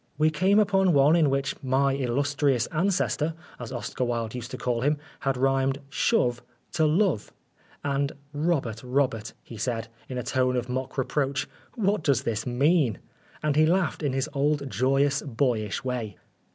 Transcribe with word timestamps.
We 0.17 0.31
came 0.31 0.57
upon 0.57 0.93
one 0.93 1.15
in 1.15 1.29
which 1.29 1.53
my 1.61 1.93
'illustrious 1.93 2.65
ancestor/ 2.71 3.35
as 3.59 3.71
Oscar 3.71 4.03
Wilde 4.03 4.33
used 4.33 4.49
to 4.49 4.57
call 4.57 4.81
him, 4.81 4.97
had 5.19 5.37
rhymed' 5.37 5.79
shove' 6.01 6.41
to 6.71 6.87
'love'; 6.87 7.31
and 7.83 8.13
"Robert, 8.33 8.81
Robert," 8.83 9.33
he 9.43 9.57
said, 9.57 9.89
in 10.09 10.17
a 10.17 10.23
tone 10.23 10.55
of 10.55 10.69
mock 10.69 10.97
reproach," 10.97 11.47
what 11.85 12.01
does 12.03 12.23
this 12.23 12.47
mean?" 12.47 12.97
And 13.43 13.55
he 13.55 13.67
laughed 13.67 14.01
in 14.01 14.13
his 14.13 14.27
old 14.33 14.67
joyous, 14.71 15.21
boyish 15.21 15.83
way. 15.83 16.17